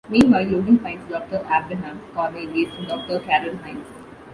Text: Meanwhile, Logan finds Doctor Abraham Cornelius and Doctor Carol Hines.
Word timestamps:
Meanwhile, 0.09 0.45
Logan 0.45 0.79
finds 0.79 1.05
Doctor 1.07 1.41
Abraham 1.41 2.01
Cornelius 2.15 2.73
and 2.75 2.87
Doctor 2.87 3.19
Carol 3.19 3.55
Hines. 3.57 3.85